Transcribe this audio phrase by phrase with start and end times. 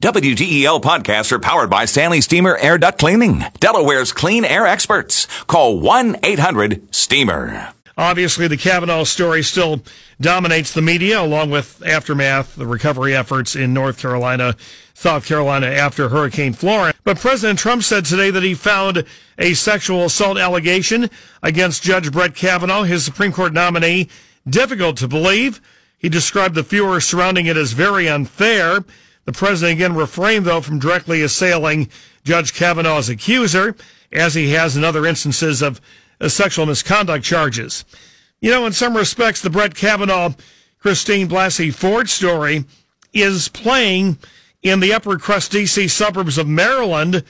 [0.00, 5.26] WDEL podcasts are powered by Stanley Steamer Air Duct Cleaning, Delaware's clean air experts.
[5.48, 7.72] Call 1-800-STEAMER.
[7.96, 9.82] Obviously, the Kavanaugh story still
[10.20, 14.54] dominates the media, along with aftermath, the recovery efforts in North Carolina,
[14.94, 16.96] South Carolina after Hurricane Florence.
[17.02, 19.04] But President Trump said today that he found
[19.36, 21.10] a sexual assault allegation
[21.42, 24.08] against Judge Brett Kavanaugh, his Supreme Court nominee,
[24.48, 25.60] difficult to believe.
[25.98, 28.84] He described the furor surrounding it as very unfair.
[29.28, 31.90] The president again refrained, though, from directly assailing
[32.24, 33.76] Judge Kavanaugh's accuser,
[34.10, 35.82] as he has in other instances of
[36.18, 37.84] uh, sexual misconduct charges.
[38.40, 40.32] You know, in some respects, the Brett Kavanaugh
[40.78, 42.64] Christine Blasey Ford story
[43.12, 44.16] is playing
[44.62, 47.22] in the upper crust DC suburbs of Maryland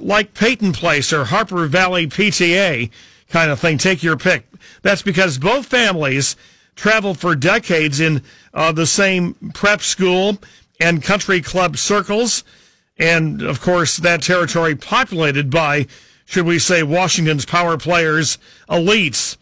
[0.00, 2.90] like Peyton Place or Harper Valley PTA
[3.28, 3.78] kind of thing.
[3.78, 4.48] Take your pick.
[4.82, 6.34] That's because both families
[6.74, 10.38] traveled for decades in uh, the same prep school
[10.80, 12.44] and country club circles.
[12.98, 15.86] And of course, that territory populated by,
[16.24, 19.36] should we say, Washington's power players, elites.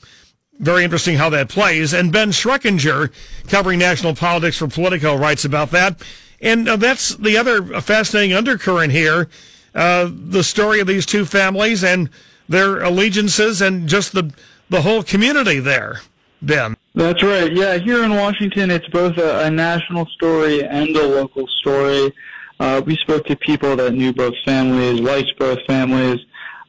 [0.58, 1.92] Very interesting how that plays.
[1.92, 3.12] And Ben Schreckinger,
[3.48, 6.00] covering national politics for Politico, writes about that.
[6.40, 9.28] And uh, that's the other fascinating undercurrent here.
[9.74, 12.08] Uh, the story of these two families and
[12.48, 14.32] their allegiances and just the,
[14.68, 16.00] the whole community there,
[16.42, 16.76] Ben.
[16.96, 17.52] That's right.
[17.52, 22.12] Yeah, here in Washington, it's both a, a national story and a local story.
[22.60, 26.20] Uh, we spoke to people that knew both families, liked both families.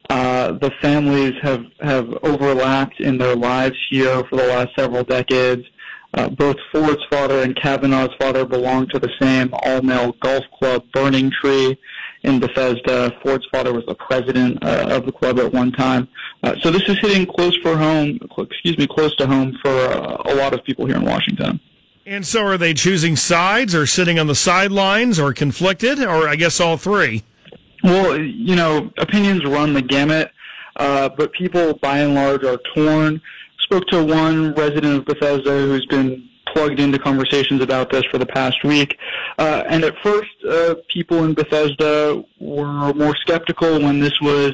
[0.10, 5.64] Uh, the families have, have overlapped in their lives here for the last several decades.
[6.16, 11.30] Uh, both Ford's father and Kavanaugh's father belonged to the same all-male golf club, Burning
[11.30, 11.78] Tree
[12.24, 13.12] in Bethesda.
[13.22, 16.08] Ford's father was the president uh, of the club at one time.
[16.44, 20.15] Uh, so this is hitting close for home, excuse me, close to home for uh,
[20.26, 21.60] a lot of people here in Washington.
[22.06, 26.36] And so are they choosing sides or sitting on the sidelines or conflicted or I
[26.36, 27.24] guess all three?
[27.84, 30.32] Well, you know, opinions run the gamut,
[30.76, 33.22] uh, but people by and large are torn.
[33.60, 38.26] Spoke to one resident of Bethesda who's been plugged into conversations about this for the
[38.26, 38.98] past week.
[39.38, 44.52] Uh, and at first, uh, people in Bethesda were more skeptical when this was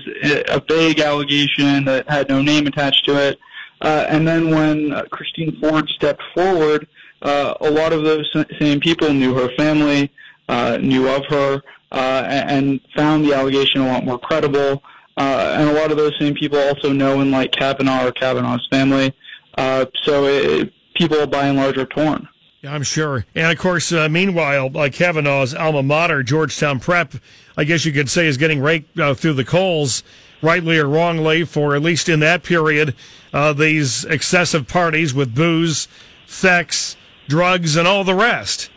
[0.49, 3.39] a vague allegation that had no name attached to it.
[3.81, 6.87] Uh, and then when uh, Christine Ford stepped forward,
[7.21, 10.11] uh, a lot of those same people knew her family,
[10.49, 14.83] uh, knew of her, uh, and found the allegation a lot more credible.
[15.17, 18.65] Uh, and a lot of those same people also know and like Kavanaugh or Kavanaugh's
[18.71, 19.13] family.
[19.57, 22.27] Uh, so it, people by and large are torn.
[22.61, 23.25] Yeah, I'm sure.
[23.33, 27.13] And of course, uh, meanwhile, uh, Kavanaugh's alma mater, Georgetown Prep,
[27.57, 30.03] I guess you could say, is getting raked uh, through the coals,
[30.41, 32.95] rightly or wrongly, for at least in that period,
[33.33, 35.87] uh, these excessive parties with booze,
[36.25, 36.95] sex,
[37.27, 38.69] drugs, and all the rest.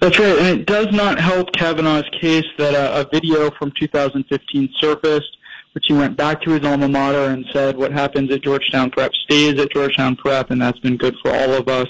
[0.00, 4.68] That's right, and it does not help Kavanaugh's case that uh, a video from 2015
[4.78, 5.36] surfaced
[5.74, 9.12] which he went back to his alma mater and said, what happens at Georgetown Prep
[9.12, 11.88] stays at Georgetown Prep, and that's been good for all of us.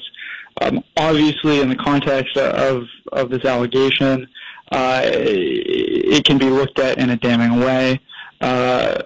[0.62, 4.26] Um, obviously, in the context of, of this allegation,
[4.72, 8.00] uh, it can be looked at in a damning way.
[8.44, 9.02] Uh,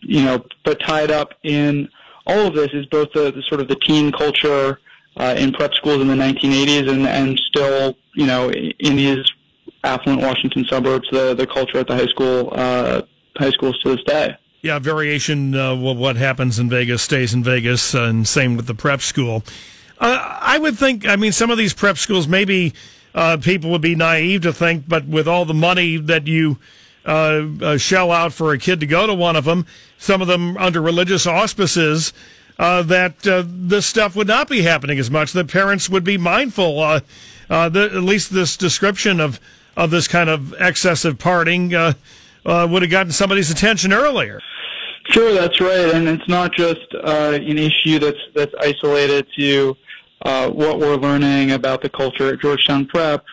[0.00, 1.88] you know, but tied up in
[2.24, 4.78] all of this is both the, the sort of the teen culture
[5.16, 9.24] uh, in prep schools in the 1980s and, and still, you know, in these
[9.82, 13.02] affluent Washington suburbs, the, the culture at the high school uh,
[13.36, 14.36] high schools to this day.
[14.62, 19.00] Yeah, variation uh, what happens in Vegas stays in Vegas, and same with the prep
[19.00, 19.42] school.
[19.98, 22.74] Uh, I would think, I mean, some of these prep schools, maybe
[23.14, 26.58] uh, people would be naive to think, but with all the money that you
[27.06, 29.66] uh, uh, shell out for a kid to go to one of them,
[29.98, 32.12] some of them under religious auspices,
[32.58, 35.32] that this stuff would not be happening as much.
[35.32, 36.76] That parents would be mindful.
[37.48, 39.40] The, at least this description of
[39.76, 41.72] of this kind of excessive partying
[42.44, 44.40] uh, would have gotten somebody's attention earlier.
[45.10, 49.76] Sure, that's right, and it's not just uh, an issue that's that's isolated to
[50.22, 53.24] uh, what we're learning about the culture at Georgetown Prep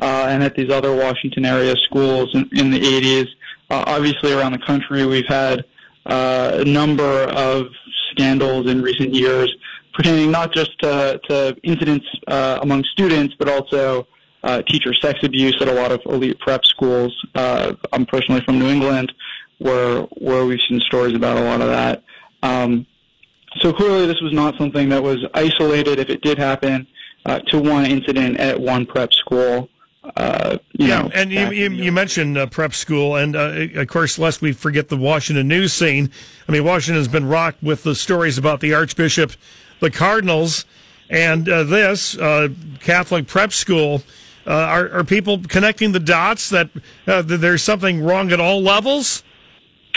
[0.00, 3.28] uh, and at these other Washington area schools in, in the 80s.
[3.70, 5.64] Uh, obviously, around the country, we've had
[6.06, 7.66] uh, a number of
[8.10, 9.54] scandals in recent years
[9.94, 14.06] pertaining not just to, to incidents uh, among students, but also
[14.42, 17.14] uh, teacher sex abuse at a lot of elite prep schools.
[17.34, 19.12] Uh, I'm personally from New England,
[19.58, 22.02] where where we've seen stories about a lot of that.
[22.42, 22.86] Um,
[23.58, 25.98] so clearly, this was not something that was isolated.
[25.98, 26.86] If it did happen
[27.26, 29.68] uh, to one incident at one prep school.
[30.02, 34.18] Uh, yeah, know, and you, you, you, mentioned uh, prep school, and uh, of course,
[34.18, 36.10] lest we forget the Washington news scene.
[36.48, 39.32] I mean, Washington has been rocked with the stories about the Archbishop,
[39.80, 40.64] the Cardinals,
[41.10, 42.48] and uh, this uh,
[42.80, 44.02] Catholic prep school
[44.46, 46.70] uh, are, are people connecting the dots that,
[47.06, 49.22] uh, that there's something wrong at all levels?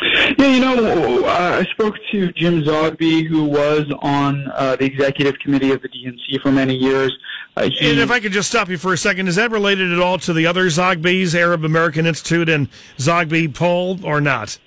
[0.01, 5.72] Yeah, you know, I spoke to Jim Zogby, who was on uh, the executive committee
[5.72, 7.16] of the DNC for many years.
[7.56, 9.94] Uh, he, and if I could just stop you for a second, is that related
[9.94, 12.68] at all to the other Zogby's, Arab American Institute and
[12.98, 14.57] Zogby poll, or not?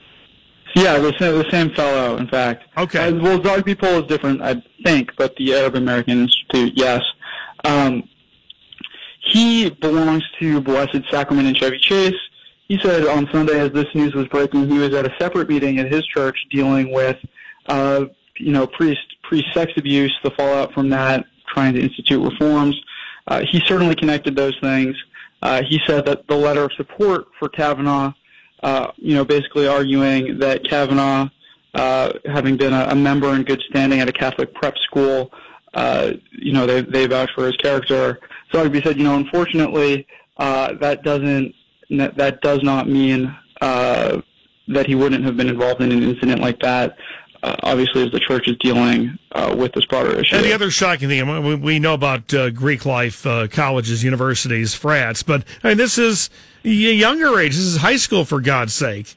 [0.75, 2.65] Yeah, the same, the same fellow, in fact.
[2.77, 3.09] Okay.
[3.09, 7.03] Uh, well, Zogby poll is different, I think, but the Arab American Institute, yes.
[7.65, 8.09] Um,
[9.21, 12.15] he belongs to Blessed Sacrament in Chevy Chase.
[12.69, 15.79] He said on Sunday, as this news was breaking, he was at a separate meeting
[15.79, 17.17] at his church dealing with,
[17.67, 18.07] uh,
[18.39, 22.81] you know, priest priest sex abuse, the fallout from that, trying to institute reforms.
[23.29, 24.97] Uh, he certainly connected those things.
[25.43, 28.13] Uh, he said that the letter of support for Kavanaugh
[28.63, 31.29] uh, you know, basically arguing that Kavanaugh,
[31.75, 35.31] uh, having been a, a, member in good standing at a Catholic prep school,
[35.75, 38.19] uh, you know, they they vouch for his character.
[38.51, 40.07] So Zogby said, you know, unfortunately,
[40.39, 41.55] uh, that doesn't
[41.91, 44.21] that does not mean uh,
[44.69, 46.97] that he wouldn't have been involved in an incident like that.
[47.43, 50.35] Uh, obviously, as the church is dealing uh, with this broader issue.
[50.35, 55.23] And the other shocking thing, we know about uh, Greek life, uh, colleges, universities, frats,
[55.23, 56.31] but I mean, this is
[56.63, 57.53] younger age.
[57.53, 59.15] This is high school, for God's sake.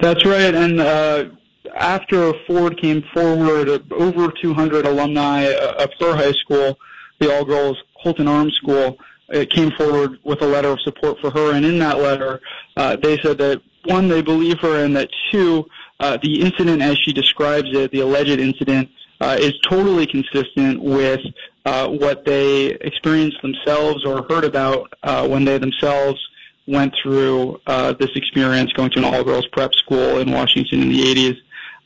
[0.00, 0.54] That's right.
[0.54, 1.26] And uh,
[1.74, 6.78] after Ford came forward, over 200 alumni of her high school,
[7.20, 8.98] the all girls Holton Arms School,
[9.28, 11.54] it came forward with a letter of support for her.
[11.54, 12.40] And in that letter,
[12.76, 15.66] uh, they said that one, they believe her, and that two,
[16.00, 18.88] uh, the incident as she describes it, the alleged incident,
[19.20, 21.20] uh, is totally consistent with
[21.64, 26.20] uh, what they experienced themselves or heard about uh, when they themselves
[26.66, 31.00] went through uh, this experience going to an all-girls prep school in Washington in the
[31.00, 31.36] 80s.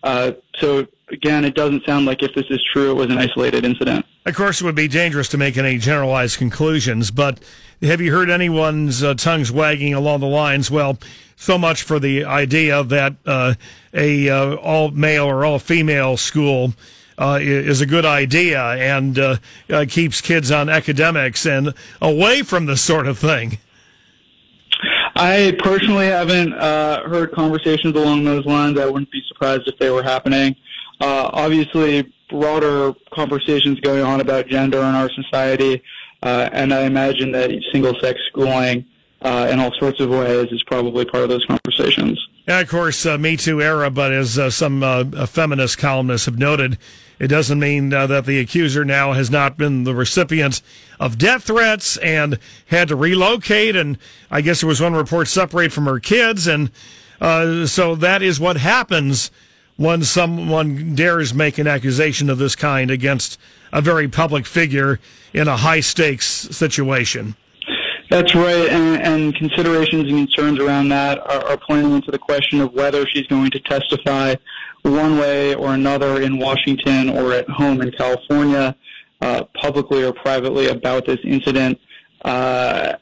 [0.02, 3.64] Uh, so again, it doesn't sound like if this is true, it was an isolated
[3.64, 4.04] incident.
[4.26, 7.40] Of course, it would be dangerous to make any generalized conclusions, but
[7.82, 10.70] have you heard anyone's uh, tongues wagging along the lines?
[10.70, 10.98] Well,
[11.36, 13.54] so much for the idea that uh,
[13.94, 16.74] a uh, all male or all female school.
[17.20, 19.36] Uh, is a good idea and uh,
[19.70, 23.58] uh, keeps kids on academics and away from this sort of thing.
[25.16, 28.78] I personally haven't uh, heard conversations along those lines.
[28.78, 30.54] I wouldn't be surprised if they were happening.
[31.00, 35.82] Uh, obviously, broader conversations going on about gender in our society,
[36.22, 38.84] uh, and I imagine that single-sex schooling
[39.22, 42.28] uh, in all sorts of ways is probably part of those conversations.
[42.46, 46.38] Yeah, of course, uh, Me Too era, but as uh, some uh, feminist columnists have
[46.38, 46.78] noted,
[47.18, 50.62] it doesn't mean uh, that the accuser now has not been the recipient
[51.00, 53.74] of death threats and had to relocate.
[53.74, 53.98] And
[54.30, 56.46] I guess there was one report separate from her kids.
[56.46, 56.70] And
[57.20, 59.30] uh, so that is what happens
[59.78, 63.38] when someone dares make an accusation of this kind against
[63.72, 64.98] a very public figure
[65.32, 67.34] in a high stakes situation.
[68.10, 72.60] That's right, and, and, considerations and concerns around that are, are pointing into the question
[72.60, 74.34] of whether she's going to testify
[74.82, 78.74] one way or another in Washington or at home in California,
[79.20, 81.78] uh, publicly or privately, about this incident.
[82.24, 82.94] Uh,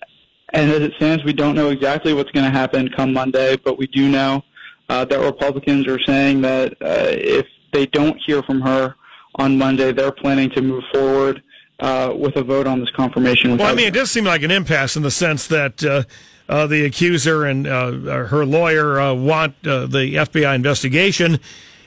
[0.52, 3.78] and as it stands, we don't know exactly what's going to happen come Monday, but
[3.78, 4.42] we do know
[4.88, 8.94] uh, that Republicans are saying that uh, if they don't hear from her
[9.36, 11.42] on Monday, they're planning to move forward
[11.80, 13.56] uh, with a vote on this confirmation.
[13.56, 16.04] Well, I mean, it does seem like an impasse in the sense that uh,
[16.48, 17.92] uh, the accuser and uh,
[18.26, 21.38] her lawyer uh, want uh, the FBI investigation,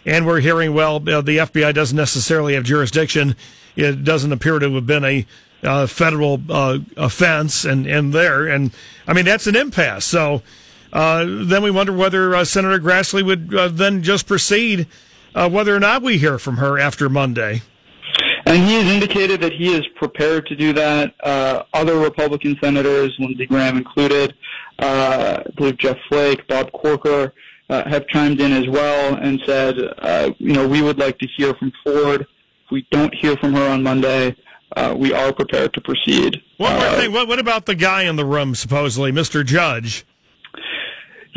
[0.06, 3.36] and we're hearing, well, the FBI doesn't necessarily have jurisdiction.
[3.75, 5.25] It doesn't appear to have been a
[5.63, 8.72] uh, federal uh, offense, and and there, and
[9.08, 10.06] I mean that's an impasse.
[10.06, 10.41] So
[10.91, 14.88] then we wonder whether Senator Grassley would then just proceed,
[15.34, 17.62] whether or not we hear from her after Monday.
[18.50, 21.13] And he has indicated that he is prepared to do that.
[21.24, 24.34] Uh, other Republican senators, Lindsey Graham included,
[24.79, 27.31] uh, I believe Jeff Flake, Bob Corker,
[27.69, 31.27] uh, have chimed in as well and said, uh, you know, we would like to
[31.38, 32.22] hear from Ford.
[32.22, 34.36] If we don't hear from her on Monday,
[34.75, 36.41] uh, we are prepared to proceed.
[36.58, 37.12] One more uh, thing.
[37.12, 39.46] What, what about the guy in the room, supposedly, Mr.
[39.46, 40.08] Judge?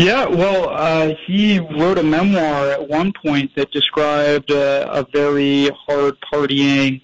[0.03, 5.71] Yeah, well, uh, he wrote a memoir at one point that described uh, a very
[5.87, 7.01] hard partying,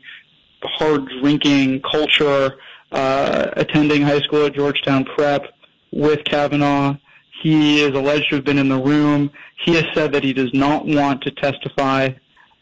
[0.65, 2.59] hard drinking culture,
[2.91, 5.45] uh, attending high school at Georgetown Prep
[5.93, 6.97] with Kavanaugh.
[7.41, 9.31] He is alleged to have been in the room.
[9.65, 12.11] He has said that he does not want to testify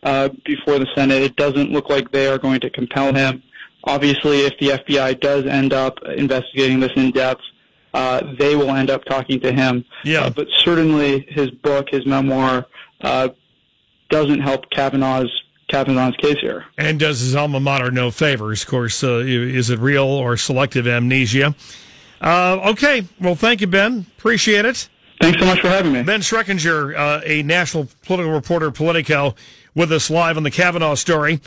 [0.02, 1.22] uh, before the Senate.
[1.22, 3.42] It doesn't look like they are going to compel him.
[3.84, 7.40] Obviously, if the FBI does end up investigating this in depth,
[7.96, 9.82] uh, they will end up talking to him.
[10.04, 10.24] Yeah.
[10.24, 12.66] Uh, but certainly his book, his memoir,
[13.00, 13.30] uh,
[14.10, 15.32] doesn't help Kavanaugh's
[15.68, 16.66] Kavanaugh's case here.
[16.78, 18.62] And does his alma mater no favors?
[18.62, 21.54] Of course, uh, is it real or selective amnesia?
[22.20, 23.04] Uh, okay.
[23.18, 24.06] Well, thank you, Ben.
[24.18, 24.88] Appreciate it.
[25.20, 26.02] Thanks so much for having me.
[26.02, 29.34] Ben Schreckinger, uh, a national political reporter, Politico,
[29.74, 31.34] with us live on the Kavanaugh story.